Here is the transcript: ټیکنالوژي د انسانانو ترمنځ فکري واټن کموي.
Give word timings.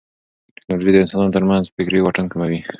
ټیکنالوژي 0.55 0.91
د 0.93 0.97
انسانانو 1.01 1.35
ترمنځ 1.35 1.63
فکري 1.75 1.99
واټن 2.01 2.25
کموي. 2.33 2.59